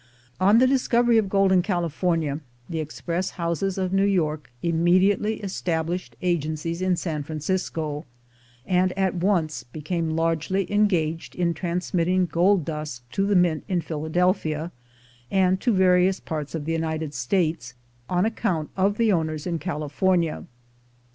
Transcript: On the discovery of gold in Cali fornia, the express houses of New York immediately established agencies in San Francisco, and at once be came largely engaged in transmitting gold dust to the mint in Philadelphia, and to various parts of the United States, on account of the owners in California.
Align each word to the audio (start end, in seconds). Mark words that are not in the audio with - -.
On 0.39 0.57
the 0.57 0.65
discovery 0.65 1.19
of 1.19 1.29
gold 1.29 1.51
in 1.51 1.61
Cali 1.61 1.87
fornia, 1.87 2.39
the 2.67 2.79
express 2.79 3.29
houses 3.37 3.77
of 3.77 3.93
New 3.93 4.03
York 4.03 4.49
immediately 4.63 5.35
established 5.43 6.15
agencies 6.23 6.81
in 6.81 6.95
San 6.95 7.21
Francisco, 7.21 8.05
and 8.65 8.93
at 8.97 9.13
once 9.13 9.61
be 9.63 9.79
came 9.79 10.09
largely 10.15 10.65
engaged 10.73 11.35
in 11.35 11.53
transmitting 11.53 12.25
gold 12.25 12.65
dust 12.65 13.03
to 13.11 13.27
the 13.27 13.35
mint 13.35 13.63
in 13.67 13.79
Philadelphia, 13.79 14.71
and 15.29 15.61
to 15.61 15.71
various 15.71 16.19
parts 16.19 16.55
of 16.55 16.65
the 16.65 16.73
United 16.73 17.13
States, 17.13 17.75
on 18.09 18.25
account 18.25 18.71
of 18.75 18.97
the 18.97 19.11
owners 19.11 19.45
in 19.45 19.59
California. 19.59 20.45